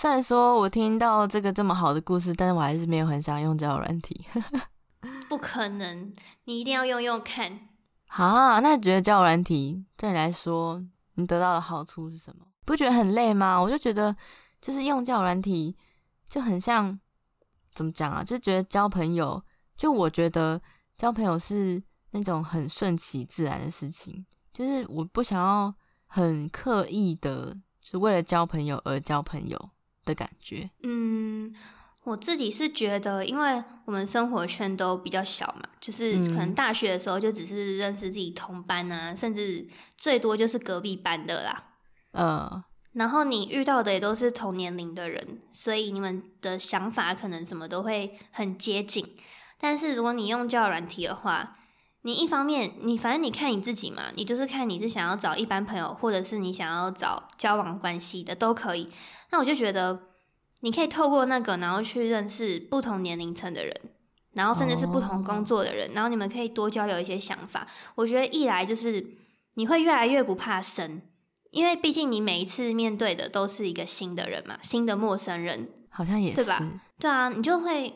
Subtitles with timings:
[0.00, 4.26] 虽然说我听到这个这么好的故事，但是我还是没有很想用交友软体。
[5.28, 7.68] 不可能，你一定要用用看。
[8.06, 10.82] 好，那你觉得交友软体对你来说，
[11.16, 12.46] 你得到的好处是什么？
[12.64, 13.60] 不觉得很累吗？
[13.60, 14.16] 我就觉得，
[14.58, 15.76] 就是用交友软体
[16.26, 16.98] 就很像，
[17.74, 18.24] 怎么讲啊？
[18.24, 19.38] 就觉得交朋友，
[19.76, 20.58] 就我觉得
[20.96, 25.74] 交朋友是那种很顺其自然的事情，就是我不想要
[26.06, 29.70] 很刻意的，是为了交朋友而交朋友
[30.04, 30.70] 的感觉。
[30.82, 31.50] 嗯。
[32.02, 39.68] 我自己是觉得，因为我们生活圈都比较小嘛，就是可能大学的时候就只是认识自己同班啊，嗯、甚至
[39.98, 41.62] 最多就是隔壁班的啦。
[42.12, 42.64] 呃，
[42.94, 49.06] 然后你遇到的也都是同年龄的人，所以你们的想法可能什么都会很接近。
[49.60, 51.58] 但是如果你用交友软体的话，
[52.02, 58.88] 你一方面你反正你看你自己嘛，你就是看你是想要找一般朋友，或者是你想要找交往关系的都可以。
[59.30, 60.06] 那我就觉得。
[60.62, 63.74] 你可以透过那个，然后去认识不同年龄层的人，
[64.34, 65.96] 然后甚至是不同工作的人，oh.
[65.96, 67.66] 然后你们可以多交流一些想法。
[67.94, 69.02] 我觉得一来就是
[69.54, 71.00] 你会越来越不怕生，
[71.50, 76.80] 因为毕竟你每一次面对的都是一个新的人嘛，新的陌生人，好像也是，对吧？
[76.98, 77.94] 对啊，你就会，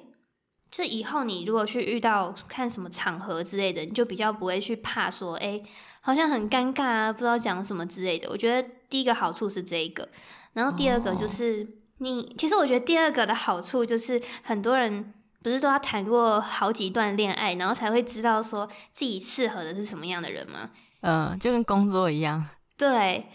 [0.74, 5.62] 就以后你如果去遇到看什么场合之类的，你就比较不会去怕说，哎，
[6.00, 8.28] 好像很尴尬啊，不知道讲什么之类的。
[8.28, 10.08] 我觉得第一个好处是这一个，
[10.54, 11.60] 然后第二个就是。
[11.60, 11.68] Oh.
[11.98, 20.70] 你其实我觉得第二个的好处就是，很多人不是都要谈过好几段恋爱，然后才会知道说自己适合的是什么样的人吗？
[21.02, 22.44] 嗯、呃，就跟工作一样。
[22.76, 23.26] 对，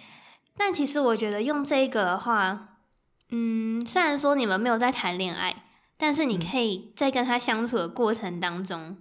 [0.57, 2.75] 但其实我觉得用这个的话，
[3.31, 5.55] 嗯，虽然说你们没有在谈恋爱，
[5.99, 8.97] 但是你可以在跟他相处的过程当中，嗯、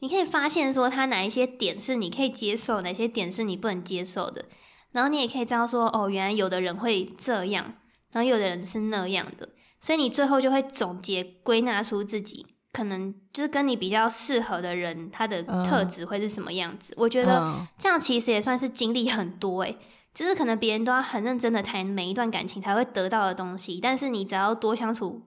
[0.00, 4.46] 你可以发现说他哪一些点是你可以接受，哪些点是你不能接受的，
[4.90, 7.74] 然后你也可以知道说，哦，原来有的人会这样。
[8.10, 9.48] 然后有的人是那样的，
[9.80, 16.92] 所以你最后就会总结归纳出自己可能就是跟你比较适合的人，他的特质会是什么样子。
[16.92, 19.76] Uh, 我觉得这样其实也算是经历很多诶，
[20.14, 25.22] 就是可能别人都要很认真的谈每一段感情才会得到的东西，但是你只要多相处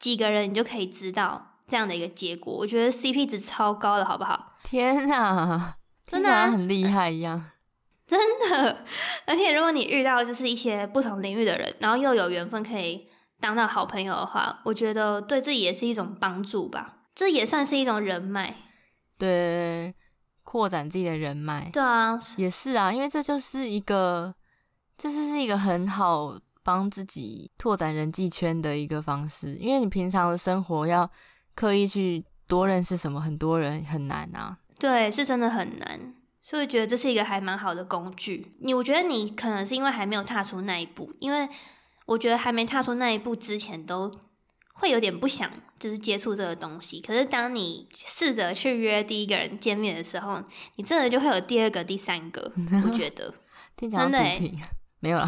[0.00, 2.52] 几个人，你就可以知道这样的一个结果。
[2.52, 4.54] 我觉得 CP 值超高的，好不好？
[4.64, 7.50] 天哪，真的很厉害一样。
[8.08, 8.18] 真
[8.50, 8.84] 的，
[9.24, 13.06] 而且如果你遇到就是一些不同领域的人，然后又有缘分可以
[13.38, 16.96] 当到好朋友的话，我觉得对自己也是一种帮助吧。
[17.14, 18.54] 这也算是一种人脉，
[19.16, 19.94] 对，
[20.42, 21.70] 扩展自己的人脉。
[21.72, 24.34] 对啊，也是啊，因为这就是一个，
[24.98, 29.56] 这就是一个很好帮自己拓展人际圈的一个方式。
[29.56, 31.10] 因为你平常的生活要
[31.54, 34.58] 刻意去多认识什么很多人很难啊。
[34.78, 36.14] 对，是真的很难。
[36.42, 38.54] 所以我觉得这是一个还蛮好的工具。
[38.60, 41.46] 你我觉得你可能是因为还没有踏出那一步，因为
[42.06, 44.10] 我觉得还没踏出那一步之前，都
[44.72, 46.98] 会有点不想就是接触这个东西。
[47.02, 50.42] 可是当你试着去约第一个人见面的时候，
[50.76, 52.50] 你真的就会有第二个、第三个。
[52.84, 53.32] 我觉得
[53.76, 54.52] 听起来真的、欸、
[55.00, 55.26] 没有了，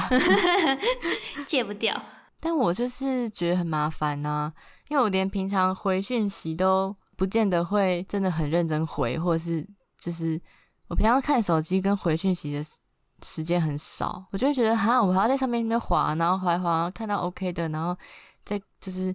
[1.45, 2.01] 戒不掉。
[2.41, 4.53] 但我就是觉得很麻烦呐、啊，
[4.89, 9.67] 因为我连平常回讯息都不见得会真的很认真回，或者是
[9.99, 10.41] 就是。
[10.89, 12.63] 我平常看手机跟回讯息的
[13.23, 17.97] 时间很少，我就会觉得哈，我还要在上面那边滑，然后滑滑看到 OK 的，然后
[18.45, 19.15] 再就是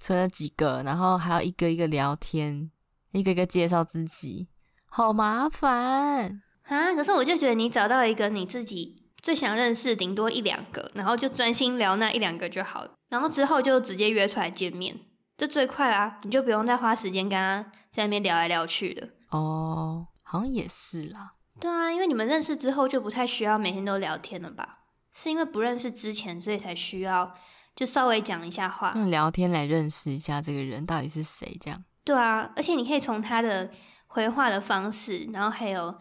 [0.00, 2.70] 存了几个，然后还要一个一个聊天，
[3.12, 4.48] 一个一个介绍自己，
[4.86, 6.94] 好麻烦啊！
[6.94, 14.98] 可是我就觉得你找到一个你自己最想认识，顶多一两个，然后就专心聊那一两个就好了，然后之后就直接约出来见面，
[15.36, 17.62] 这最快啦，你就不用再花时间跟他
[17.92, 20.06] 在那边聊来聊去的哦。
[20.22, 24.78] 好像也是啦，对啊，因为你们认识之后就不太需要每天都聊天了吧？
[25.12, 27.30] 是因为不认识之前，所以才需要
[27.76, 31.84] 就稍微讲一下话，用聊天来认识一下这个人到底是谁，这样。
[32.02, 33.70] 对啊，而且你可以从他的
[34.06, 35.94] 回话的方式，然后还有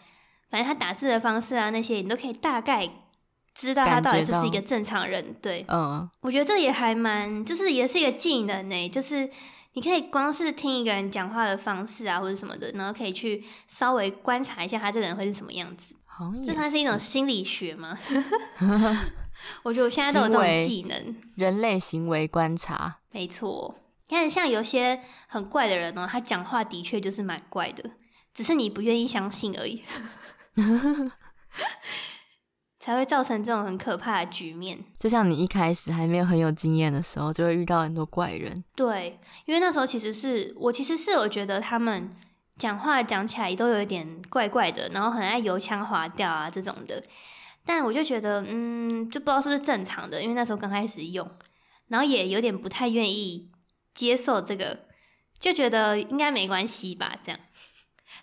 [0.50, 2.90] 反正他打字的方式啊，那些你都可以大概
[3.58, 5.36] 知道他到底是不是一个正常人。
[5.42, 9.30] 对，嗯，我觉得这也还蛮，就是也是一个技能呢，就是。
[9.74, 15.94] 你可以光是听一个人讲话的方式啊，或者什么的，然后可以去稍微观察一下他这个人会是什么样子。
[16.04, 17.96] 好，这算是一种心理学吗？
[19.62, 22.98] 我觉得我现在都有这种技能，人类行为观察。
[23.12, 23.76] 没错，
[24.08, 27.88] 你看像有些很怪的人呢，他讲话的确就是蛮怪的，
[28.34, 29.84] 只是你不愿意相信而已。
[32.88, 34.80] 才会造成这种很可怕的局面。
[34.98, 38.64] 就像你一开始还没有很有经验的时候，就会遇到很多怪人。
[38.78, 42.10] 对，因为那时候其实是我，其实是我觉得他们
[42.58, 47.04] 讲话讲起来都有一点怪怪的，然后很爱油腔滑调啊这种的。
[47.66, 51.30] 但我就觉得，嗯，就不知道是不是正常的，因为那时候刚开始用。
[51.90, 53.50] 然后也有点不太愿意
[53.94, 54.86] 接受这个，
[55.38, 57.42] 就觉得应该没关系吧，这样。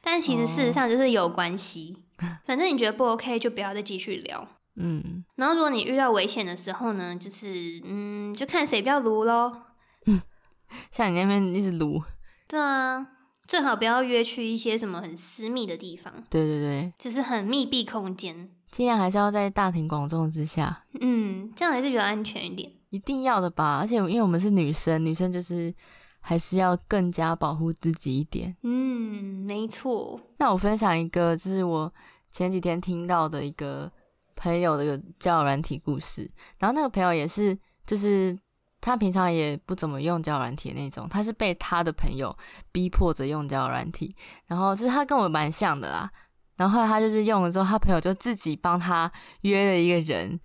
[0.00, 4.49] 但其实事实上就是有关系，哦、反正你觉得不 OK 就不要再继续聊。
[4.76, 9.67] 嗯，然后如果你遇到危险的时候呢，就是嗯，就看谁比较撸咯。
[10.06, 10.21] 嗯，
[10.91, 12.03] 像你那边一直撸。
[12.49, 13.06] 对啊，
[13.47, 16.12] 最好不要约去一些什么很私密的地方。
[16.29, 20.85] 对对对，就是很密闭空间，尽量还是要在大庭广众之下。
[21.00, 22.73] 嗯，这样还是比较安全一点。
[22.91, 25.73] 一定要的吧，而且因为我们是女生，女生就是
[26.20, 28.56] 还是要更加保护自己一点。
[28.62, 30.20] 嗯，没错。
[30.38, 31.93] 那我分享一个，就是我
[32.32, 33.91] 前几天听到的一个。
[34.36, 38.38] 朋友的交友软体故事，然后那个朋友也是，就是
[38.81, 42.36] 他平常也不怎么用交友软体的那种，他是被他的朋友
[42.70, 44.14] 逼迫着用交友软体，
[44.46, 46.10] 然后就是他跟我蛮像的啦，
[46.56, 49.10] 然后后来他就是用了之后，他朋友就自己帮他
[49.40, 50.38] 约了一个人，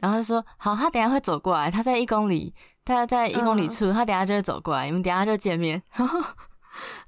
[0.00, 2.52] 然后他说好，他等下会走过来，他在一公里，
[2.84, 6.20] 他在一公里处，他等下就会走过来，你们等下就见面，然 后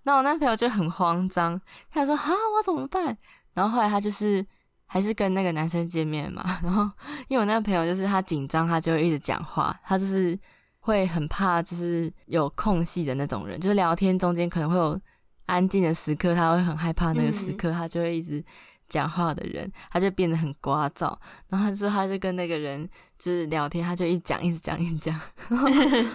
[0.04, 1.60] 那我那朋友就很慌张，
[1.90, 3.19] 他说啊，我怎么办？
[3.54, 4.46] 然后后来他就是。
[4.90, 6.82] 还是跟那个男生见面嘛， 然后
[7.29, 10.37] 因为我那个朋友就是他紧张，他就会一直讲话，他就是
[10.81, 14.99] 会很怕，就是有空隙的那种人，就是聊天中间可能会有
[15.44, 18.43] 安静的时刻，他会很害怕那个时刻，他就会一直
[18.88, 21.14] 讲话的人，他就变得很聒噪。
[21.49, 22.88] 然后他就说，他就跟那个人
[23.19, 25.20] 就是聊天，他就一讲，一直讲，一直讲。
[25.50, 25.69] 然后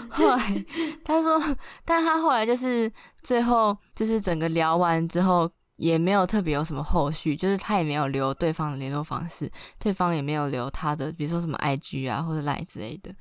[0.10, 0.66] 后来
[1.06, 1.40] 他说，
[1.86, 2.92] 但他后来就是
[3.22, 5.48] 最后就是整个聊完之后。
[5.84, 13.14] 也没有特别有什么后续，就是他也没有留对方的联络方式，对方也没有留他的，比如说什么 IG 啊或者 Line 之类的，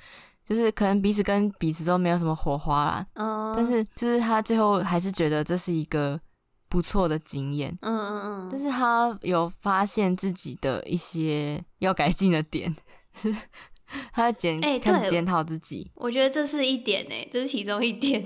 [0.48, 3.06] 就是可能彼此跟彼此都没有什么火花啦。
[3.14, 6.20] 嗯，但是就是他最后还是觉得这是一个
[6.68, 7.76] 不错的经验。
[7.82, 12.72] 嗯嗯嗯，但是他有发现自己的一些要改进的点，
[14.12, 15.90] 他在检、欸、开始检讨自己。
[15.96, 18.24] 我觉得这是一点呢，这是其中一点，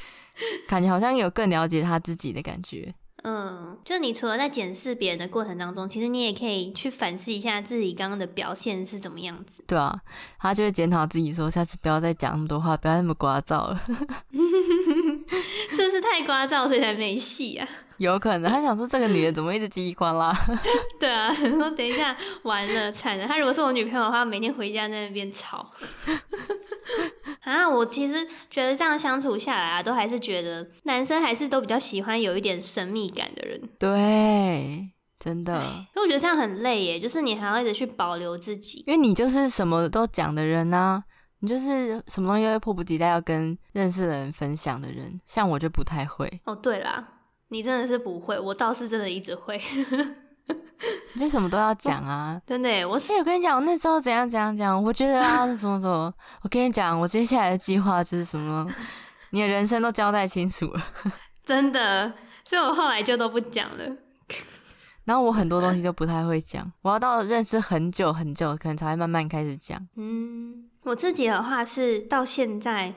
[0.66, 2.94] 感觉好像有更了解他自己的感觉。
[3.28, 9.64] 嗯，就你除了在检视别人的过程当中，其实你也可以去反思一下自己刚刚的表现是怎么样子。
[9.66, 10.00] 对啊，
[10.38, 13.80] 他就会检讨自己说，下次不要再讲那么多话，不要那么聒噪了。
[15.74, 17.68] 是不是太聒噪，所以才没戏啊？
[17.98, 20.32] 有可能，他想说这个女人怎么一直叽里呱啦？
[21.00, 23.26] 对啊， 说等一下完了惨了。
[23.26, 25.70] 他如果是我女朋友的话，每天回家在那边吵。
[27.42, 33.60] 啊，我其实觉得这样相处下来啊，都还是觉得男生还是都比较喜欢有一点神秘感的人。
[33.78, 34.88] 对，
[35.18, 35.54] 真的。
[35.94, 41.02] 因为我觉得这样很累耶，就是你还要一直去保留自己，因为你就是什么都讲的人啊，
[41.40, 45.20] 你就是什么东西都会迫不及待要跟认识的人分享的人。
[45.24, 46.40] 像我就不太会。
[46.44, 47.08] 哦，对啦，
[47.48, 49.60] 你真的是不会，我倒是真的一直会。
[51.14, 52.40] 你就什么都要讲啊！
[52.46, 56.12] 真的，我是、欸、我跟你讲，我那时候怎样怎样讲，我觉得啊，什么什么，
[56.42, 58.66] 我跟你讲，我接下来的计划就是什么，
[59.30, 60.82] 你的人生都交代清楚了，
[61.44, 62.12] 真的，
[62.44, 63.84] 所以我后来就都不讲了。
[65.04, 69.80] 然后我很多东西都不太会讲，我要到认识很久很久，可能才会慢慢开始讲。
[69.96, 72.92] 嗯，我自己的话是到现在，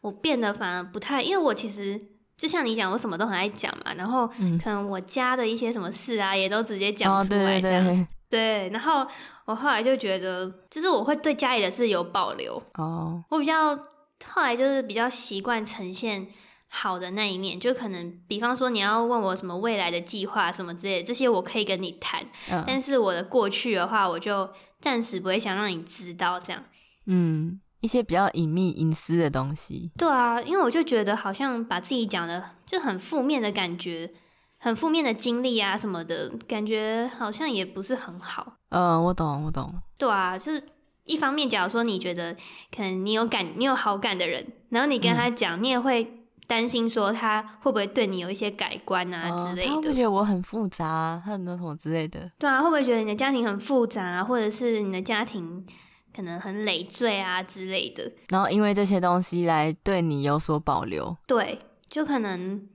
[0.00, 2.00] 我变得反而不太，因为我其实。
[2.40, 7.84] 就像你讲，我什么都很爱讲嘛，然后可能我家的一些什么事啊，也都直接讲出来这样。
[7.84, 9.06] 哦、对，对，对，对，然后
[9.44, 12.54] 我后来就觉得，就是我会对家里的事有保留。
[12.78, 13.22] 哦。
[13.28, 13.76] 我比较
[14.24, 16.28] 后来就是比较习惯呈现
[16.68, 22.24] 好的那一面，就可能比方说你要问我什么未来的计划什么之类的，这些我可以跟你谈。
[22.50, 22.64] 嗯。
[22.66, 24.48] 但是我的过去的话，我就
[24.80, 26.64] 暂时不会想让你知道这样。
[27.04, 27.60] 嗯。
[27.80, 29.90] 一些比较隐秘、隐私的东西。
[29.96, 34.10] 对啊，因为我就觉得好像把自己讲的就很负面的感觉，
[34.58, 38.54] 很负面的经历啊什么的，感觉好像也不是很好。
[38.68, 39.74] 嗯，我懂，我懂。
[39.96, 40.62] 对啊，就是
[41.04, 42.34] 一方面，假如说你觉得
[42.74, 49.62] 可能你有感、你有好感的人，然后你跟他讲，嗯、你也会担心说他会不会对你有一些改观啊之类的。
[49.62, 52.30] 呃、他会不会觉得我很复杂啊，他很多什么之类的？
[52.38, 55.66] 对啊，会不会觉得你的家庭很复杂啊，或者是你的家庭？
[56.14, 62.68] 可能很累赘啊之类的，然后因为这些东西来对你有所保留，对，就可能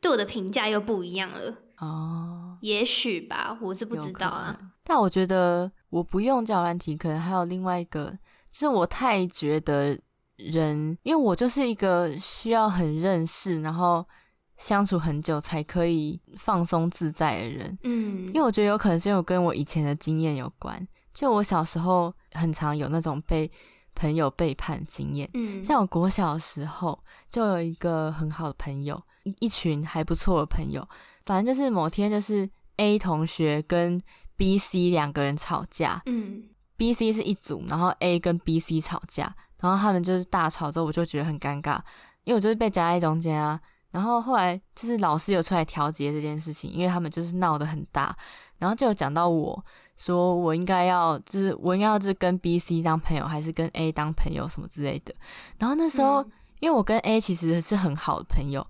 [0.00, 1.54] 对我的评价又不一样了。
[1.78, 4.56] 哦，也许吧，我是不知道啊。
[4.84, 8.16] 但我觉得我不用交友软体，可能还有另外一个，
[8.50, 9.98] 就是我太觉得
[10.36, 14.06] 人，因为我就是一个需要很认识，然后
[14.58, 20.86] 相处很久才可以放松自在的人，嗯，因为我觉得有可能是因为我跟我以前的经验有关。
[21.12, 23.50] 就我小时候很常有那种被
[23.94, 30.86] 朋友背叛经验，嗯，像我国小的时候就有一个很好的朋友，一一群还不错的朋友，
[31.24, 34.02] 反正就是某天就是 A 同学跟
[34.36, 36.44] B、C 两个人吵架，嗯
[36.76, 41.78] ，B、C 是一组，然后 A 跟 B、C 吵架，然后他们就是大吵之后，我就觉得很尴尬，
[42.24, 43.60] 因为我就是被夹在中间啊。
[43.90, 48.16] 然后后来就是老师有出来调节这件事情，因为他们就是闹得很大，
[48.56, 49.62] 然后就有讲到我
[50.04, 55.14] 说我应该要就是我应该要是跟 B、C 当朋友，还是跟 A 当朋友什么之类的。
[55.58, 58.66] 然后那时候、嗯、因为我跟 A 其实是很好的朋友，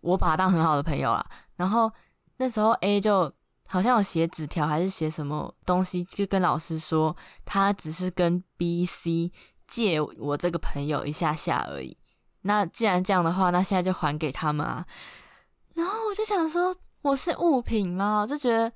[0.00, 1.22] 我把他当很好的朋友啦。
[1.56, 1.92] 然后
[2.38, 3.30] 那时候 A 就
[3.66, 7.14] 好像有写纸条还是写什么东西，就跟老师说
[7.44, 9.30] 他只是跟 B、C
[9.66, 11.96] 借我这个朋友一下下而已。
[12.42, 14.86] 那既然这样的话，那现在就还给他们啊。
[15.74, 18.20] 然后我就想说，我是物品吗？
[18.22, 18.72] 我就觉得，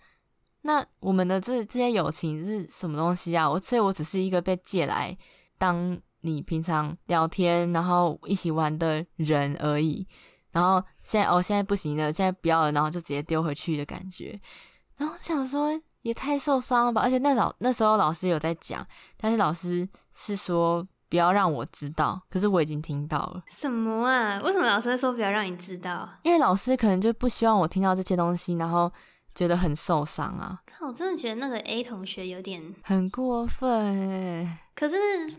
[0.66, 3.48] 那我们的这这些友情是什么东西啊？
[3.48, 5.16] 我所以，我只是一个被借来
[5.56, 10.06] 当你平常聊天，然后一起玩的人而已。
[10.50, 14.38] 然后现在哦，现在不行了，现在不要了，然后就直接丢回去的感觉。
[14.96, 15.70] 然后想说，
[16.02, 17.00] 也太受伤了吧？
[17.02, 20.86] 而且那老那时候老师有在讲，但是老师是说。
[21.08, 23.40] 不要让我知道，可是我已经听到了。
[23.46, 24.40] 什么啊？
[24.42, 26.06] 为什么老师会说不要让你知道？
[26.24, 28.92] 因为老师可能就不希望我听到这些东西，然后
[29.36, 30.60] 觉得很受伤啊。
[30.66, 34.58] 看，我真的觉得那个 A 同学有点很过分哎。
[34.74, 34.96] 可是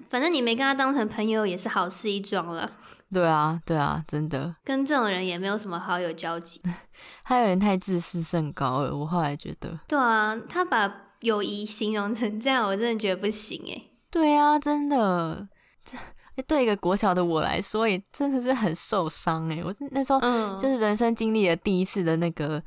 [0.09, 2.71] 反正你没跟他当成朋友，也是好事一桩了。
[3.11, 4.55] 对啊，对啊，真的。
[4.63, 6.61] 跟这种人也没有什么好友交集。
[7.25, 9.77] 他有点太自视甚高了，我后来觉得。
[9.87, 10.89] 对啊，他把
[11.21, 13.81] 友谊形容成这样，我真的觉得不行哎。
[14.09, 15.47] 对啊，真的。
[15.83, 19.59] 这对一个国小的我来说，也真的是很受伤哎！
[19.63, 20.19] 我那时候
[20.55, 22.61] 就是人生经历了第一次的那个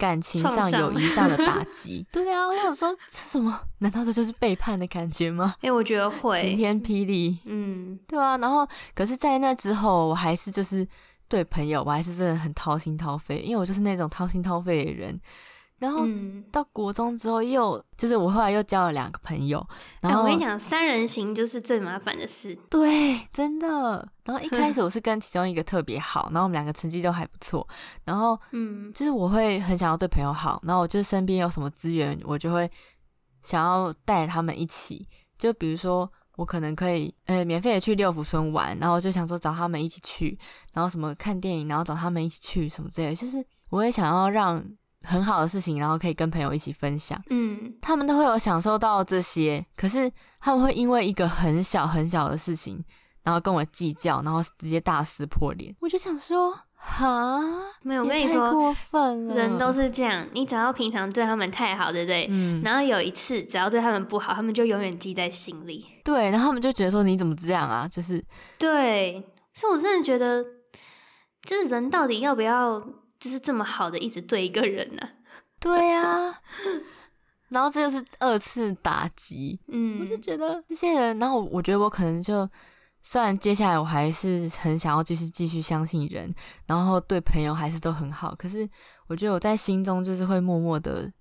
[0.00, 2.04] 感情上、友谊上的打击。
[2.10, 3.60] 对啊，我想说，是什么？
[3.80, 5.54] 难道这就是背叛的感觉吗？
[5.58, 7.38] 哎、欸，我觉得会晴天霹雳。
[7.44, 8.38] 嗯，对啊。
[8.38, 10.88] 然后，可是，在那之后，我还是就是
[11.28, 15.20] 对朋友，我还是真的很掏心掏肺，因为我就是那种掏心掏肺的人。
[15.80, 16.06] 然后
[16.52, 19.66] 到国中之后又，又就是我后来又交了两个朋友。
[20.02, 22.54] 然后、欸、我跟你讲，三人行就是最麻烦的事。
[22.68, 24.06] 对，真的。
[24.26, 27.66] 然后一开 始我是跟其中一个特别好，然后我们两个成绩都还不错。
[28.04, 32.70] 然后，嗯，就是我会很想要对朋友好，然后我就是身边有什么资源，我就会
[33.42, 35.08] 想要带他们一起。
[35.38, 36.06] 就比如说，
[36.36, 40.38] 我可能可以呃免费的去六福村玩，然后我就想说找他们一起去，
[40.74, 43.14] 然后什么看电影，然后找他们一起去什么之类的。
[43.14, 44.62] 就是我也想要让。
[45.02, 52.84] 很好的事情，然后可以跟朋友一起分享，嗯，他们都会有享受到这些，可是他们会因为一个很小很小的事情，
[53.22, 55.74] 然后跟我计较，然后直接大撕破脸。
[55.80, 57.40] 我就想说，哈，
[57.82, 62.26] 没有，我跟你说，过分了，人都是这样，你只要平常对他们太好，对不对？
[62.28, 65.86] 嗯，然后有一次只要对他们不好，他们就永远记在心里。
[66.04, 67.88] 对，然后他们就觉得说，你怎么这样啊？
[67.88, 68.22] 就是，
[68.58, 70.44] 对，所以我真的觉得，
[71.44, 72.82] 就是人到底要不要？
[73.20, 75.10] 就是这么好的一直对一个人呢、啊？
[75.60, 76.40] 对呀、啊，
[77.50, 79.60] 然后这就是二次打击。
[79.68, 82.48] 嗯，我就觉得这些人，然后我觉得我可能就，
[83.02, 86.34] 虽然接下来我还是很想要继续继续相信人，
[86.66, 88.68] 然后对朋友还是都很好，可是
[89.06, 91.12] 我觉得我在心中就是会默默的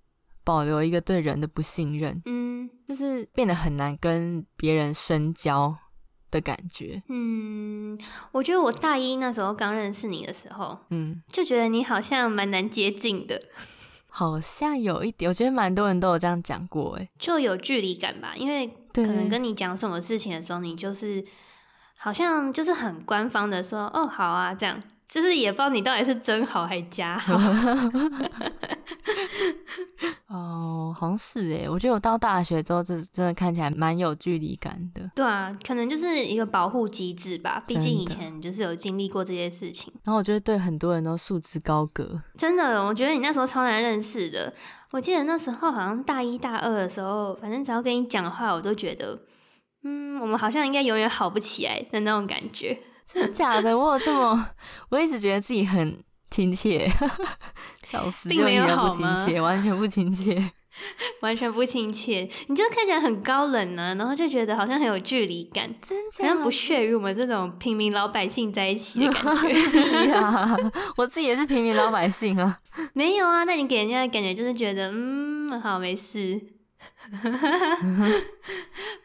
[0.46, 2.22] 保留一个对人的不信任。
[2.26, 5.76] 嗯，就是变得很难跟别人深交。
[6.32, 7.98] 的感觉，嗯，
[8.32, 13.42] 我觉得我大一那时候刚认识你的时候，嗯，就觉得你好像蛮难接近的，
[14.10, 21.24] 好像有一点，我觉得蛮多人都有这样讲过，哎，就有距离感吧，因为可能跟你讲什么事情的时候，你就是
[21.98, 24.82] 好像就是很官方的说，哦，好啊，这样。
[25.10, 27.36] 就是也不知道你到底是真好还是假好。
[30.28, 35.10] 哦，好像是诶，我觉得我到大学之后，这真的看起来蛮有距离感的。
[35.16, 37.64] 对啊，可能就是一个保护机制吧。
[37.66, 39.92] 毕竟以前就是有经历过这些事情。
[40.04, 42.22] 然后我觉得对很多人都束之高阁。
[42.38, 44.54] 真的，我觉得你那时候超难认识的。
[44.92, 49.20] 我记得那时候好像大一大二的时候，反正只要跟你讲话，我都觉得，
[49.84, 52.80] 嗯，我们好像应该永远好不起来的那种感觉。
[53.14, 53.76] 真的假的？
[53.76, 54.50] 我有这么，
[54.90, 56.88] 我一直觉得自己很亲切，
[57.84, 58.66] 笑死，并没有？
[58.66, 60.52] 不亲切，完全不亲切，
[61.22, 62.30] 完全不亲切。
[62.48, 70.12] 你就看起来很高冷呢、啊，然后就觉得好像很有距离感，真的好像不屑于我们这种平民老百姓在一起的感觉。
[70.14, 70.56] 啊、
[70.96, 72.60] 我自己也是平民老百姓啊，
[72.94, 73.44] 没有啊？
[73.44, 76.40] 那你给人家的感觉就是觉得，嗯，好，没事。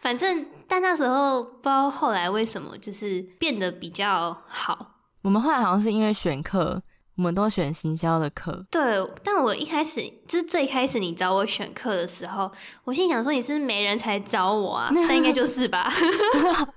[0.00, 0.44] 反正。
[0.74, 4.96] 但那时候不知道后来为什么就是变得比较好。
[5.22, 6.82] 我们后来好像是因为选课，
[7.16, 8.66] 我们都选行销的课。
[8.72, 8.82] 对，
[9.22, 12.50] 但我一开始就是最开始你找我选课的时候，
[12.82, 15.92] 我心想说你是没人才找我啊，那应该就 是吧。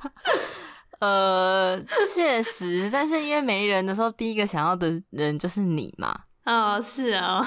[1.01, 6.15] 呃，确实，但是因为没人的时候，第一个想要的人就是你嘛。
[6.45, 7.43] 哦，是哦。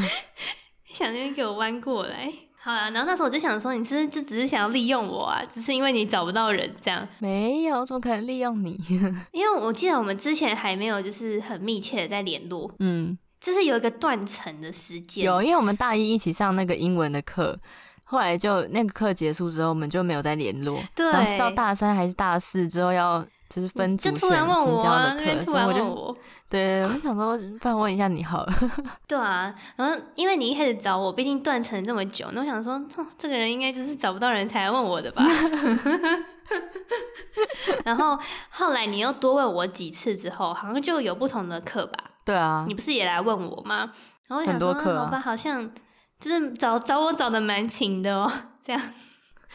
[0.92, 2.30] 想那边给我弯过来。
[2.64, 5.42] 好啊，然后那时候我就想说，你是不是就只是想要利用我啊？
[5.52, 7.06] 只是因为你找不到人这样？
[7.18, 8.80] 没有，怎么可能利用你？
[9.32, 15.26] 因为我记得我们之前还没有就是很密切的在联络，嗯，就是有一个断层的时间。
[15.26, 17.54] 有，因为我们大一一起上那个英文的课，
[18.04, 20.82] 后来就那个课结束之后，我们就没有再联络。
[20.94, 23.22] 对，然后是到大三还是大四之后要。
[23.54, 26.16] 就是分组选行销的课，所以我就
[26.50, 28.52] 对，我想说，不然问一下你好了。
[29.06, 32.84] 对啊，然后因为你一开始找我，毕竟断层这么久，那我想说，
[33.16, 35.22] 这个人应该就是找不到人才来问我的吧。
[37.84, 38.18] 然后
[38.50, 41.96] 后来你又多问我几次之后，好像就有不同的课吧？
[42.24, 43.92] 对啊，你不是也来问我吗？
[44.26, 45.70] 然后我想说，很多课啊，好吧，好像
[46.18, 48.32] 就是找找我找的蛮勤的哦，
[48.64, 48.82] 这样。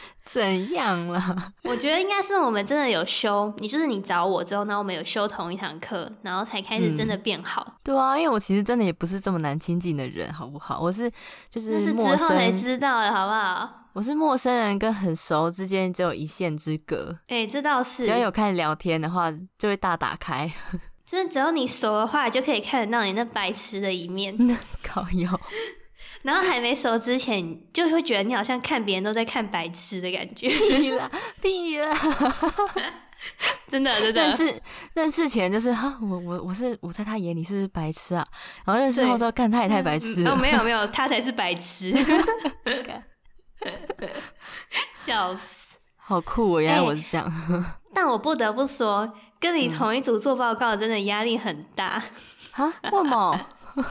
[0.24, 1.20] 怎样了？
[1.64, 7.64] 我觉得应该是我们真的有修，你就是你找我之后，那我们有修同一堂课，然后才开始真的变好。
[7.66, 7.74] 嗯。
[7.82, 10.80] 对啊，因为我其实真的也不是这么难亲近的人，好不好？
[10.80, 11.10] 我是
[11.48, 13.68] 就是是之后才知道的，好不好？
[13.92, 17.12] 我是陌生人跟很熟之间只有一线之隔。
[17.26, 18.04] 哎、欸，这倒是。
[18.04, 20.48] 只要有开始聊天的话，就会大打开。
[21.04, 24.36] 就是只要你熟的话，就可以看得到你那白痴的一面。
[24.80, 25.40] 靠腰。
[26.22, 30.48] 然后还没熟之前，就会觉得你好像看别人都在看白痴的感觉。
[30.48, 31.10] 屁啦，
[31.40, 31.94] 屁啦，
[33.70, 34.22] 真的真的。
[34.22, 34.62] 认识
[34.94, 38.26] 认识前就是哈，我我我是我在他眼里是白痴啊，
[38.64, 40.32] 然后认识后之后看他也太白痴了。
[40.32, 41.92] 哦，没有没有，他才是白痴。
[45.04, 45.40] 笑死，
[45.96, 46.60] 好酷哦！
[46.60, 47.26] 原来我是这样。
[47.26, 52.02] 欸、 但我不得不说，跟你同一组做报告真的压力很大。
[52.52, 52.72] 啊？
[52.84, 53.40] 为什么？
[53.76, 53.82] 你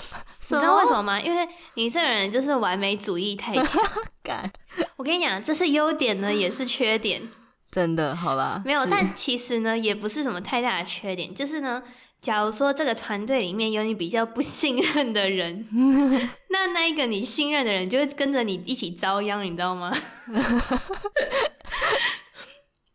[0.42, 1.20] 知道为什么吗？
[1.20, 3.82] 因为你这个人就是完美主义太 强。
[4.24, 4.52] 干
[4.98, 7.22] 我跟你讲，这是优点呢，也是缺点。
[7.72, 8.62] 真的，好啦。
[8.66, 11.34] 没有，但其实呢，也不是什么太大的缺点。
[11.34, 11.84] 就是呢，
[12.20, 15.68] 假如说这个团队里面有你比较不信任的人，
[16.50, 19.96] 那那一个你信任的人就会跟着你一起遭殃，你知道吗？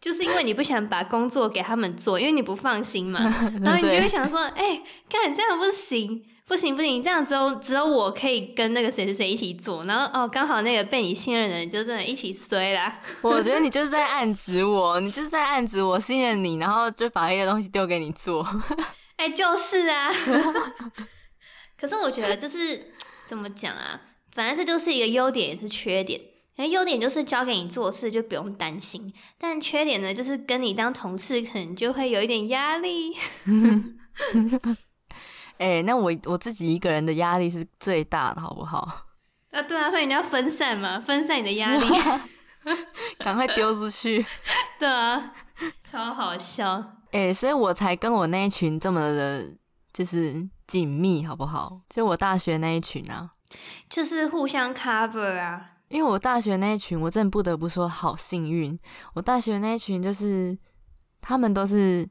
[0.01, 3.21] 就是因为你不想把工作给他们做，因为你不放心嘛。
[3.65, 6.23] 然后你就会想说，哎、欸，干这样不行。
[6.47, 13.01] 不行不行，这样只有只有我可以跟那个谁谁谁一起做，然后哦，刚好那个被你信任的人就真的一起衰啦。
[13.23, 18.47] 我觉得你就是在暗指我，你就是在暗指我信任你，然后就把一些东西丢给你做。
[19.17, 20.13] 哎、欸，就是啊。
[21.81, 22.93] 可是我觉得就是
[23.27, 24.01] 怎么讲啊，
[24.33, 26.21] 反正这就是一个优点也是缺点。
[26.57, 33.17] 哎，优点就是交给你做事就不用担心，但缺点呢，就是跟你当同事可能就会有一点压力。
[35.59, 39.07] 哎、欸，那我我自己一个人的压力是最大的，好不好？
[39.53, 41.87] 啊，对啊，所以你要分散嘛，分散你的压力，
[43.19, 44.27] 赶快丢出去。
[44.81, 45.33] 对啊，
[45.85, 46.79] 超好笑。
[47.13, 49.55] 哎、欸，所以我才跟我那一群这么的，
[49.93, 51.81] 就是紧密，好不好？
[51.89, 53.31] 就我大学那一群啊，
[53.89, 55.71] 就是互相 cover 啊。
[55.89, 58.77] 因为我大学那一群，我真的不得不说好幸运。
[59.15, 60.59] 我大学那一群就是
[61.21, 62.09] 他们都是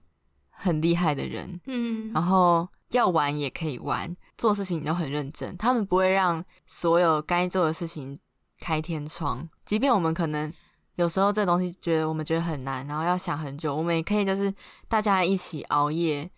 [0.49, 2.65] 很厉害的人，嗯，然后。
[2.93, 5.55] 要玩也可以玩，做事情你都很认真。
[5.57, 8.19] 他们不会让所有该做的事情
[8.59, 10.51] 开天窗，即便我们可能
[10.95, 14.53] 有时候这东西觉得我们觉得很难，然后要想很久，我们也可以就是
[14.87, 16.29] 大家一起熬夜，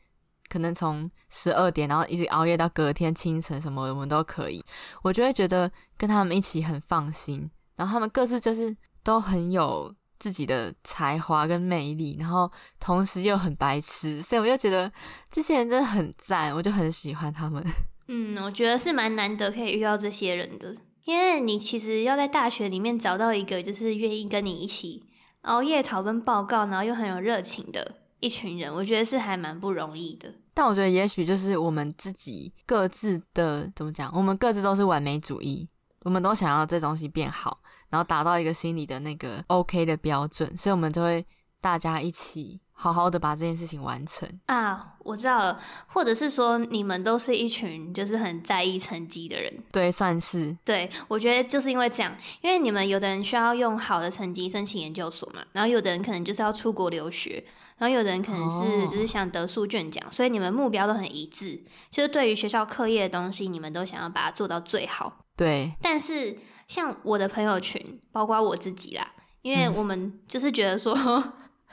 [0.49, 4.63] 可能从十二点然后一直熬夜到隔天清晨什么，我们都可以。
[5.01, 9.93] 我就会觉得跟他们一起很放心，然后他们各自就是都很有。
[10.19, 14.91] 自己的才华跟魅力，然后同时又很白痴，所以我就觉得
[15.31, 17.63] 这些人真的很赞，我就很喜欢他们。
[18.07, 20.75] 嗯，我觉得是蛮难得可以遇到这些人的，
[21.05, 25.03] 因为你其实要在大学里面找到一个就是愿意跟你一起
[25.41, 30.31] 熬夜讨论报告，然后又很有热情的一群人，我觉得是还蛮不容易的。
[30.53, 35.67] 但我觉得也许就是我们自己各自的怎么讲，我们各自都是完美主义，
[36.03, 37.59] 我们都想要这东西变好。
[37.95, 41.25] 然后达到一个心理的那个 OK 的标准，所以我们就会
[41.61, 44.95] 大家一起好好的把这件事情完成啊。
[44.99, 50.53] 我知道了，或者是说你们都是一群就是很在意成绩的人，对，算是。
[50.65, 57.41] 对，我觉得就是因为这样，因为你们有的人需要用好的成绩申请研究所嘛，然后有的人可能就是要出国留学，
[57.77, 65.19] 然后有的人可能是就是想得书卷奖，所以你们目标都很一致，就是对于学校课业的东西，你们都想要把它做到最好。
[65.37, 66.37] 对，但是。
[66.67, 69.07] 像我的朋友群，包括我自己啦，
[69.41, 70.93] 因为我们就是觉得说，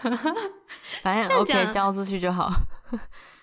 [0.02, 0.18] 嗯、
[1.02, 2.50] 反正 OK 交出去就好。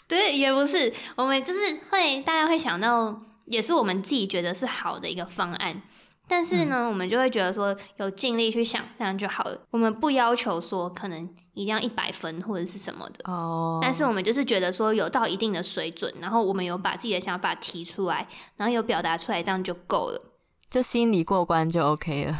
[0.07, 1.59] 对，也不是，我们就是
[1.91, 5.81] 会大家会想到，也是我们自己觉得是好的一个方案。
[6.27, 9.59] 但是呢，嗯、我们就会觉得说，有尽力去想，这样就好了。
[9.71, 13.79] 我们不要求说可能一定要一百分或者是什么的哦。
[13.81, 20.21] 但是我们就是觉得说，有到一定的水准，然后我们有把自己的想法提出来，然后有表达出来，这样就够了。
[20.69, 22.33] 就心理过关就 OK 了。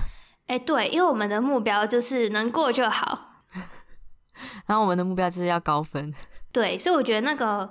[0.47, 3.43] 哎、欸，对，因为我们的目标就是能过就好，
[4.67, 6.13] 然后我们的目标就是要高分。
[6.51, 7.69] 对，所以我觉得那个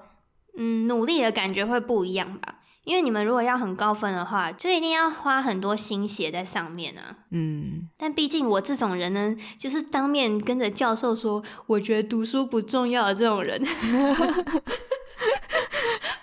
[0.56, 2.54] 嗯，努力的感觉会不一样吧。
[2.84, 7.14] 因为你们如果要很高分的话，就一定要花很多心血在上面啊。
[7.32, 13.60] 嗯，但毕竟我这种人呢，就是当面跟着教授说，我觉得读书不重要的这种人，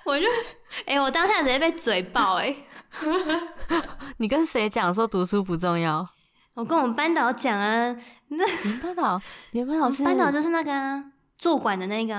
[0.06, 0.26] 我就，
[0.86, 2.56] 哎、欸，我当下直接被嘴爆、欸，哎，
[4.18, 6.08] 你跟谁讲说读书不重要？
[6.54, 7.96] 我跟我们班导讲啊，
[8.30, 11.04] 那你们班导，你们班导是班导就是那个啊，
[11.38, 12.16] 驻馆的那个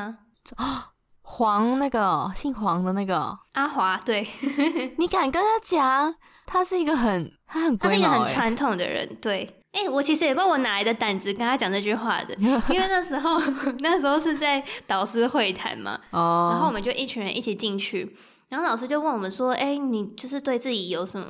[0.56, 0.90] 啊。
[1.28, 4.24] 黄那个姓黄的那个阿华，对，
[4.96, 6.14] 你敢跟他讲？
[6.46, 9.42] 他是一个很他很、欸、他是一个很传统的人，对。
[9.72, 13.38] 哎、欸，我其实也不知道我哪来的胆子跟他讲这句话的， 因为那时候
[13.80, 18.16] 那时候是在导师会谈嘛，哦，然后我们就一群人一起进去，
[18.48, 21.26] 然后老师就问我们说：“哎、欸，你就是对自己有什么，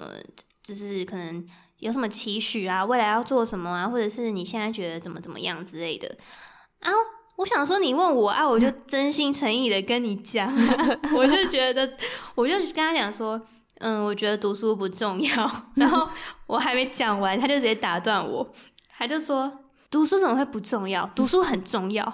[0.62, 1.46] 就是可能
[1.78, 2.84] 有什么期许啊？
[2.84, 3.88] 未来要做什么啊？
[3.88, 6.16] 或者是你现在觉得怎么怎么样之类的？”
[6.80, 6.98] 然后。
[7.36, 10.50] 我想说，你问我啊，我就 真心诚意的跟你讲，
[11.14, 11.86] 我就觉得，
[12.34, 13.38] 我就跟他讲说，
[13.80, 15.50] 嗯，我觉得读书不重要。
[15.76, 16.08] 然后
[16.46, 18.50] 我还没讲完，他就直接打断我，
[18.96, 19.52] 他就说，
[19.90, 21.06] 读书怎么会不重要？
[21.14, 22.10] 读书很重要。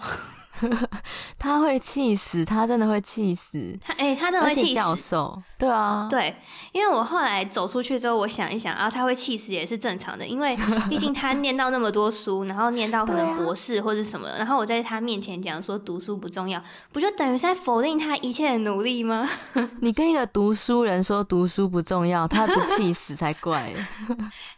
[1.39, 3.77] 他会气死，他真的会气死。
[3.85, 4.75] 他哎、欸，他真的会气死。
[4.75, 6.35] 教授，对啊，对，
[6.73, 10.57] 因为我后来走出去之后，我想一想啊，他会气死也是正常的，因为
[10.89, 19.29] 毕竟他念到那么多书，然后念到可能博士或者什么，然后我在他面前讲说读书不重要，不就等于是在否定他一切的努力吗？
[19.81, 23.73] 你跟一个读书人说读书不重要，他不气死才怪。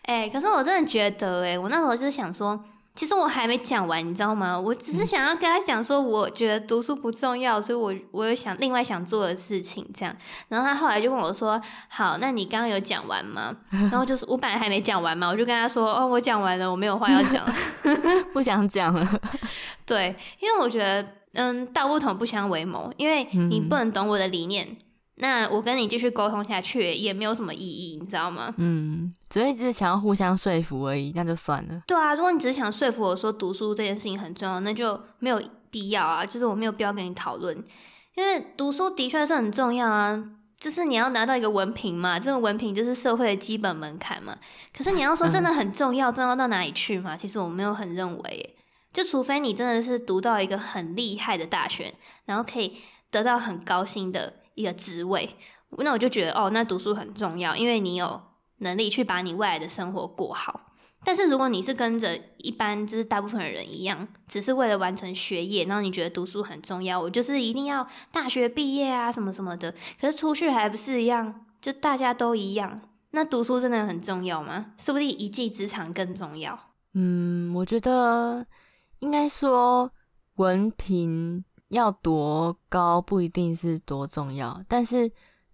[0.02, 2.62] 哎、欸，可是我真的觉得、欸，哎，我那时候就是想说。
[2.94, 4.56] 其实我还没讲完，你知道吗？
[4.58, 10.14] 我只是想要跟他讲说，我觉得读书不重要，所以我我有想另外想做的事情，这样。
[10.48, 13.52] 然后他后来就问我说：“好，那你刚刚有讲完吗？”
[13.90, 17.54] 然后就是我本来还没讲完嘛，我就跟他说：“哦，我讲完了，我没有话要讲了，
[18.32, 19.04] 不想讲了。
[19.84, 24.76] ”对，因为我觉得，嗯，道不同不相为谋，因为你不能懂我的理念。
[25.16, 28.52] 那我跟你继续沟通下去也没有什么意义，你知道吗？
[28.58, 31.82] 嗯，只会只是想要互相说服而已，那就算了。
[31.86, 36.26] 对啊，如果你只是想说服我说读书这件事情很重要，那就没有必要啊。
[36.26, 37.56] 就是我没有必要跟你讨论，
[38.16, 40.20] 因为读书的确是很重要啊。
[40.58, 44.36] 就是你要拿到一个文凭嘛，这个文凭就是社会的基本门槛嘛。
[44.76, 47.16] 可是你要说真的很重要，重要到哪里去嘛？
[47.16, 48.56] 其实我没有很认为，
[48.92, 52.78] 就除非你真的是读到一个很厉害的大学，然后可以
[53.10, 54.32] 得到很高薪的。
[54.54, 55.28] 一个职位，
[55.78, 58.20] 那我就觉得哦，那读书很重要，因为你有
[58.58, 60.60] 能力去把你未来的生活过好。
[61.06, 69.74] 但是如果你是跟着一般就是大部分的人一样，只是为了完成学业，然后你觉得读书很重要，我就是一定要大学毕业啊什么什么的。
[70.00, 72.80] 可是出去还不是一样，就大家都一样。
[73.10, 74.72] 那读书真的很重要吗？
[74.78, 76.58] 说不定一技之长更重要。
[76.94, 78.46] 嗯，我觉得
[79.00, 79.90] 应该说
[80.36, 81.44] 文凭。
[81.74, 85.10] 要多高不一定是多重要，但是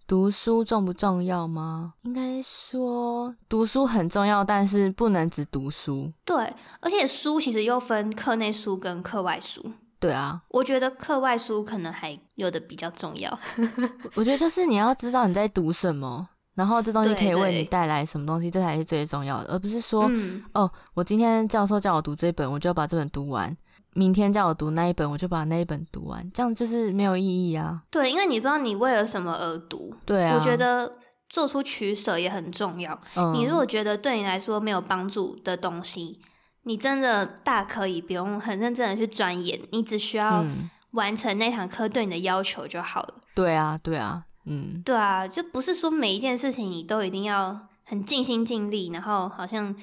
[0.07, 1.93] 读书重不重要吗？
[2.03, 6.11] 应该说读书很重要，但是不能只读书。
[6.23, 9.71] 对，而且书其实又分课内书跟课外书。
[9.99, 13.39] 对啊，我觉得课外书可能还有的比较重要。
[14.15, 23.55] 我觉得就是你要知道你在读什么，然后这东西可以为你带来什么东西，这才是最重要的，而不是说，嗯，哦，我今天教授叫我读这本，我就要把这本读完。
[23.93, 27.81] 明天叫我读那一本，我就把那一本读完，这样就是没有意义啊。
[27.89, 29.93] 对，因为你不知道你为了什么而读。
[30.05, 30.93] 对啊，我觉得
[31.29, 32.97] 做出取舍也很重要。
[33.15, 36.19] 嗯，你如果觉得对你来说没有帮助的东西，
[36.63, 40.45] 你真的大可以不用很认真的去钻研，你只需要
[40.91, 43.15] 完成那堂课对你的要求就好了。
[43.35, 49.75] 对啊，对啊，嗯，对啊，就不是说每一件事情你都一定要很尽心尽力，然后好像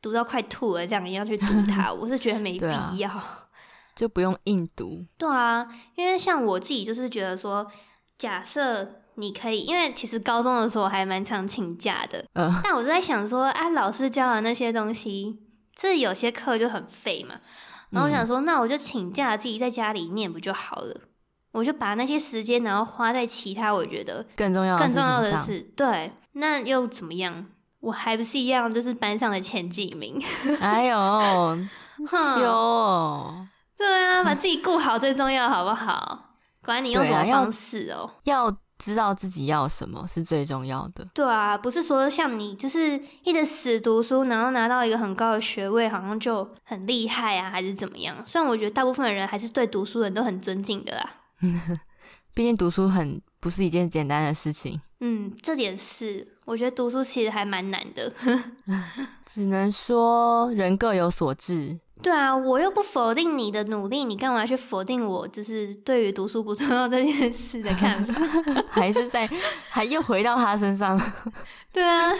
[0.00, 1.90] 读到快吐了这样一样去读它。
[1.94, 3.10] 我是觉得没必要。
[3.96, 5.04] 就不用硬读。
[5.18, 7.66] 对啊，因为像我自己就是觉得说，
[8.16, 12.24] 假设你可以，因为其实高中的时候还蛮常请假的。
[12.34, 12.52] 嗯。
[12.62, 15.38] 但我就在想说，啊，老师教的那些东西，
[15.74, 17.36] 这有些课就很废嘛。
[17.90, 21.00] 然后我想说，嗯，那我就请假自己在家里念不就好了？
[21.52, 25.60] 我就把那些时间然后花在其他我觉得更重要、更重要的事。
[25.74, 27.46] 对，那又怎么样？
[27.80, 30.22] 我还不是一样，就是班上的前几名。
[30.60, 31.58] 哎呦，
[32.06, 33.48] 羞哦。
[33.76, 36.34] 对啊，把自己顾好最重要，好不好？
[36.62, 41.06] 管你用什么方式哦、喔啊，要知道自己要什么是最重要的。
[41.14, 48.16] 对啊，不是说像你就是一直死读书，然后拿到一个很高的学位，好像就很厉害啊，还是怎么样？
[48.26, 51.10] 虽然我觉得大部分的人还是对读书人都很尊敬的啦。
[52.34, 54.78] 毕竟读书很不是一件简单的事情。
[55.00, 58.12] 嗯，这点是，我觉得读书其实还蛮难的。
[59.24, 61.78] 只能说人各有所志。
[62.02, 65.26] 对啊，我又不否定你的努力，你干嘛去否定我？
[65.26, 68.14] 就是对于读书不重要这件事的看法，
[68.68, 69.28] 还是在，
[69.70, 71.00] 还又回到他身上。
[71.72, 72.10] 对啊，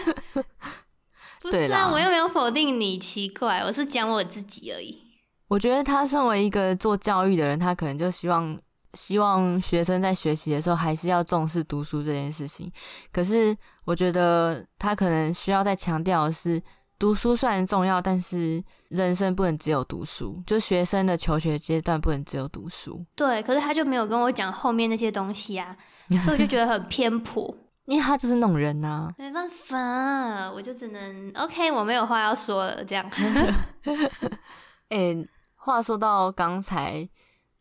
[1.41, 4.99] 不是啊，我又没有否定你，奇怪，我是讲我自己而已。
[5.47, 8.59] 我觉得他身为一个做教育的人，他可能就希望
[8.95, 12.69] 希望学生在学习的时候还是要重视读书这件事情。
[13.13, 16.61] 可是我觉得他可能需要再强调的是。
[16.99, 20.41] 读书虽然重要，但是人生不能只有读书。
[20.47, 23.05] 就学生的求学阶段不能只有读书。
[23.15, 25.77] 对，可是他就没有跟我讲后面那些东西啊，
[26.25, 27.55] 所以我就觉得很偏颇。
[27.85, 33.05] 因为他就是那种人呐、啊，没办法，我就只能 OK，我没有话要说了，这样。
[34.89, 37.07] 哎、欸，话说到刚才，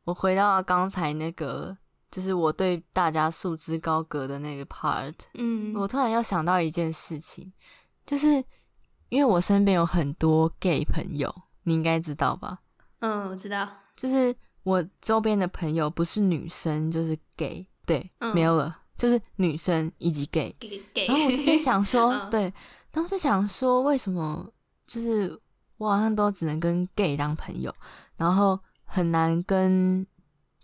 [0.04, 1.76] 我回到刚才那个，
[2.10, 5.14] 就是我对大家束之高阁的那个 part。
[5.34, 7.52] 嗯，我突然又想到一件事情，
[8.06, 8.42] 就是。
[9.08, 12.58] 因为我身边有很多 gay 朋友，你应该知道吧？
[12.98, 13.68] 嗯，我知道。
[13.94, 20.54] 就是我周边的朋友，不是女生就是 gay，对，嗯、没有了，就是女生以及 gay。
[21.06, 22.52] 然后我就在想说，嗯、对，
[22.92, 24.46] 然后在想说，为什么
[24.86, 25.38] 就是
[25.76, 27.72] 我好像都只能跟 gay 当朋友，
[28.16, 30.04] 然后很难跟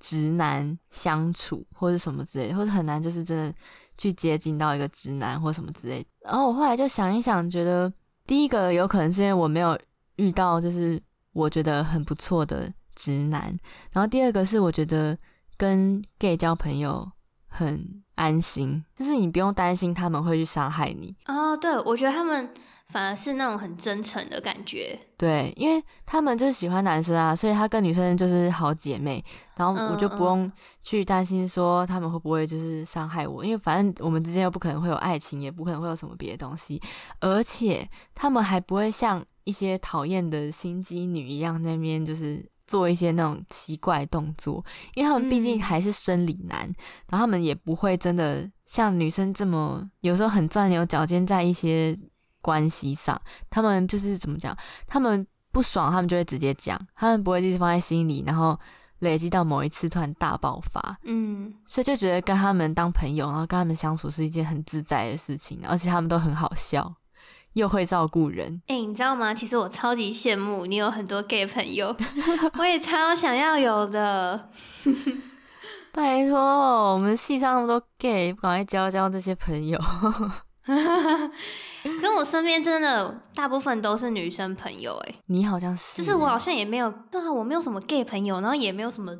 [0.01, 3.55] 直男相处，或者什么之类的，或者很难就是真的
[3.97, 6.09] 去接近到一个直男或什么之类的。
[6.25, 7.93] 然后我后来就想一想，觉得。
[8.27, 9.79] 第一个有可能是因为我没有
[10.17, 11.01] 遇到就是
[11.33, 13.59] 我觉得很不错的直男，
[13.91, 15.17] 然后第二个是我觉得
[15.57, 17.11] 跟 gay 交朋友
[17.47, 21.15] 很安心，就是你不用担心他们会去伤害你。
[21.27, 22.53] 哦，对，我觉得他们。
[22.93, 29.25] 反而是那种很真诚的感觉，对，因为他们就是喜欢男生啊，所以他跟女生就是好姐妹，
[29.57, 30.53] 然后我就不用
[30.83, 36.79] 去担心说他们会不会就是伤害我，嗯嗯，因为反正我们之间又不可能会有爱情，也不可能会有什么别的东西，
[37.21, 44.63] 而且他们还不会像一些讨厌的心机女一样那边就是做一些那种奇怪动作，
[44.95, 46.75] 因为他们毕竟还是生理男，嗯、
[47.09, 51.99] 然后他们也不会真的像女生这么有时候很钻牛角尖在一些。
[52.43, 54.55] 关系上，他们就是怎么讲？
[54.87, 58.59] 他们不爽，他们就会直接讲，他们不会一直放在心里，然后
[58.99, 60.99] 累积到某一次突然大爆发。
[61.05, 66.95] 嗯，所以就觉得跟他们当朋友，然后跟他们相处是一件很自在的事情，而且他们都很好笑，
[67.53, 68.61] 又会照顾人。
[68.67, 69.33] 哎、欸，你知道吗？
[69.35, 71.97] 其实我超级羡慕你有很多 gay 朋友，
[72.59, 74.51] 我也超想要有的。
[75.93, 76.39] 拜托，
[76.95, 79.79] 我们系上那么多 gay，赶快交交这些朋友。
[82.01, 89.17] 跟我身边真的大部分都是女生朋友，哎，你好像是，就是我好像也没有，对啊，我没有什么 gay 朋友，然后也没有什么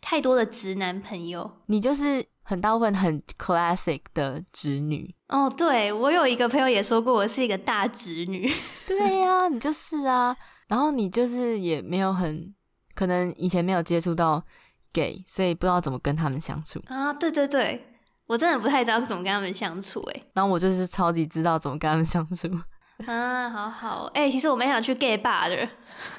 [0.00, 1.50] 太多的直男朋友。
[1.66, 5.14] 你就是很大部分很 classic 的直女。
[5.28, 8.52] 哦，对，我有一个朋友也说过我是一个大直女。
[8.86, 10.36] 对呀、啊，你就是啊，
[10.68, 12.54] 然后你就是也没有很
[12.94, 14.44] 可能以前没有接触到
[14.92, 17.12] gay，所以不知道怎么跟他们相处啊。
[17.12, 17.88] 对对对。
[18.32, 22.48] 我真的不太知道怎么跟他们相处哎、欸， 然后我就是超级知道怎么跟他们相处
[23.06, 25.68] 啊，好好哎、欸，其实我蛮想去 gay bar 的，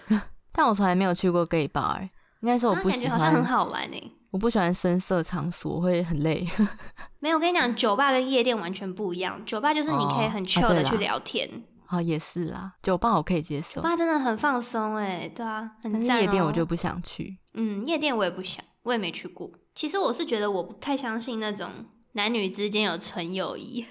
[0.54, 2.08] 但我从来没有去过 gay bar，
[2.41, 6.47] 应该说我不喜欢，啊、好像很好玩哎、欸，我不喜欢深色场所，会很累。
[7.19, 11.49] 没有，我跟你讲，酒吧跟夜店完全不一样，酒吧就是你可以很 chill 的去聊天，
[11.88, 19.49] 啊，也是啦，酒吧我可以接受，酒吧真的很放松哎，对啊，很赞、喔、夜店我就不想去，嗯，夜店我也不想，我也没去过。
[19.73, 21.71] 其实我是觉得我不太相信那种。
[22.13, 23.86] 男女之间有纯友谊，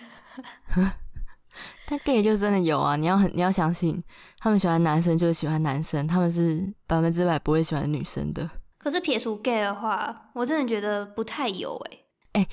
[1.87, 2.97] 但 gay 就真的有啊！
[2.97, 4.03] 你要很你要相信，
[4.39, 8.49] 他们喜欢男生就是喜欢男生，他们是百分之百不会喜欢女生的。
[8.79, 11.99] 可是撇除 gay 的话，我真的觉得不太有哎、欸。
[12.33, 12.49] 哎、欸，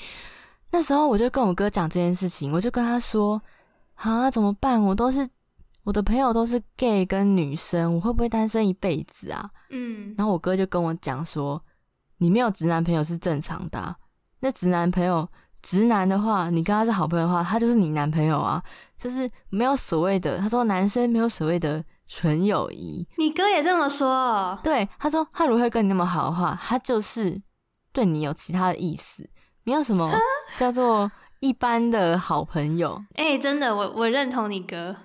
[0.71, 3.41] 那时候我就跟我哥讲这件事情，我就跟他说
[3.95, 4.81] ：“啊，怎么办？
[4.81, 5.29] 我都是
[5.83, 11.63] 我的朋友都是 gay 跟女生，我会不会单身一辈子啊？”嗯，然后我哥就跟我讲说
[12.17, 13.95] ：“你没有直男朋友是正常的啊，
[14.39, 15.29] 那直男朋友。”
[15.61, 18.61] 直男的话，你跟他是好朋友的话，他就是你男朋友啊，
[18.97, 20.37] 就是没有所谓的。
[20.37, 23.07] 他说男生没有所谓的纯友谊。
[23.17, 24.59] 你哥也这么说哦？
[24.63, 27.41] 对，他说他如果会跟你那么好的话，他就是
[27.91, 29.29] 对你有其他的意思，
[29.63, 30.11] 没有什么
[30.57, 33.01] 叫做一般的好朋友。
[33.15, 34.95] 哎、欸，真的，我我认同你哥。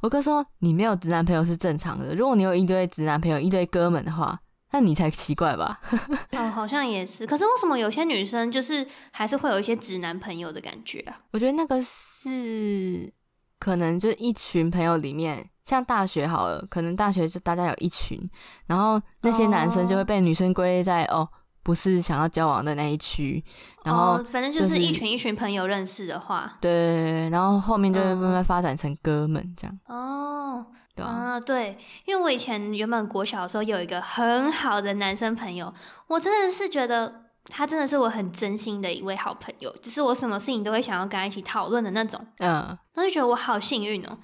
[0.00, 4.38] 我哥说你没有直男朋友是正常的，如果你有一堆直男朋友、一堆哥们的话。
[4.72, 5.80] 那你才奇怪吧？
[6.32, 7.26] 哦，好像也是。
[7.26, 11.20] 可是为什么有些女生就是还是会有一些直男朋友的感觉啊？
[11.32, 13.12] 我觉得那个是
[13.58, 18.18] 可能就是一群朋友里面，像大学好了，可能大学就大家有一群，
[18.66, 21.28] 然后那些男生就会被女生归类在哦，哦，
[21.62, 23.44] 不是想要交往的那一区，
[23.84, 29.78] 然后、就是哦、反正就是一群一群朋友认识的话，对，然后后面就会慢慢发展成哥们这样。
[29.86, 35.72] 哦，对啊，对，因为我以前原本国小的时候有一个很好的男生朋友，
[36.06, 42.20] 我真的是觉得他真的是我很真心的一位好朋友，就是我什么事情都会想要跟他一起讨论的那种。
[42.38, 44.18] 嗯，我就觉得我好幸运哦，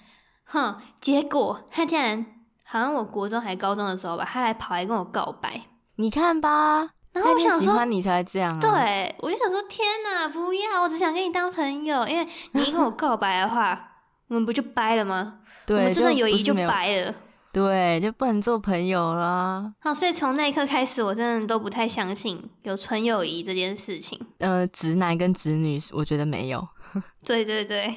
[0.44, 2.24] 哼，结果他竟然
[2.64, 5.62] 好像我国中还高中的时候吧，他来跑来跟我告白，
[5.96, 6.90] 你看吧。
[7.14, 8.61] 然后我想说，喜欢你才这样啊。
[8.61, 10.83] 对，我就想说，天哪，不要！
[10.83, 13.92] 我只想跟你当朋友，因为你一跟我告白的话，
[14.28, 15.40] 我们不就掰了吗？
[15.68, 17.14] 对，我们真的友谊就白了。
[17.52, 19.70] 对，就不能做朋友了。
[19.81, 24.18] 好，所以从那一刻开始，我真的都不太相信有纯友谊这件事情。
[24.38, 26.66] 呃，直男跟直女，我觉得没有。
[27.22, 27.96] 对对对。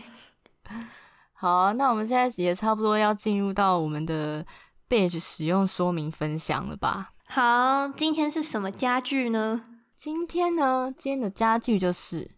[1.32, 4.46] 好，那我们现在也差不多要进入到我们的
[4.90, 7.12] Bitch 使用说明分享了吧？
[7.28, 9.62] 好，今天是什么家具呢？
[9.96, 12.32] 今天呢，今天的家具就是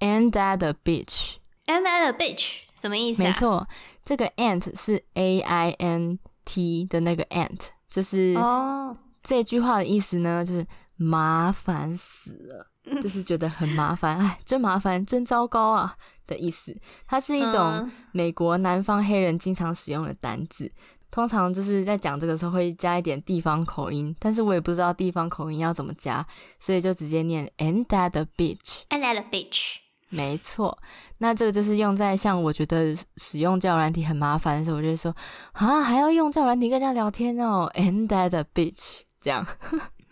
[0.00, 1.36] Ain't that a bitch。
[1.66, 2.58] Ain't that a bitch？
[2.80, 3.26] 什么意思啊？
[3.26, 3.66] 没错，
[4.04, 16.76] 这个 Ant 是 A I N T 的那个 Ant，就是哦，这句话的意思呢，就是麻烦死了，就是觉得很麻烦，哎，真麻烦，真糟糕啊的意思。
[17.06, 20.70] 它是一种美国南方黑人经常使用的单字。
[21.10, 26.26] 通常就是在讲这个时候会加一点地方口音，但是我也不知道地方口音要怎么加，
[26.58, 29.76] 所以就直接念 Ain't that bitch？Ain't that a bitch？
[30.14, 30.78] 没错，
[31.18, 35.14] 那这个就是用在像我觉得使用交友软体很麻烦的时候，我就会说
[35.52, 39.00] 啊，还要用交友软体跟人家聊天哦，Ain't that a bitch？
[39.20, 39.46] 这样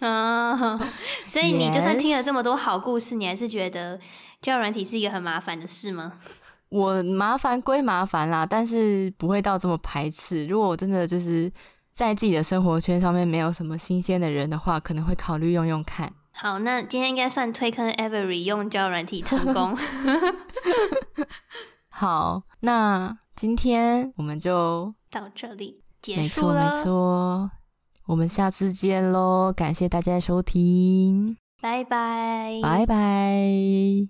[0.01, 0.77] 啊，
[1.29, 4.01] 所以你就算听了这么多好故事.你还是觉得
[4.41, 6.15] 交友软体是一个很麻烦的事吗？
[6.71, 10.47] 我麻烦归麻烦啦，但是不会到这么排斥。
[10.47, 11.53] 如果我真的就是
[11.93, 16.11] 在自己的生活圈上面没有什么新鲜的人的话，可能会考虑用用看。
[16.43, 19.79] 好，那今天应该算推坑 Avery 用交友软体成功。
[21.89, 26.55] 好，那今天我们就到这里结束了。
[26.55, 27.51] 没错，没错，
[28.07, 29.53] 我们下次见喽！
[29.57, 34.09] 感谢大家的收听，拜拜，拜拜。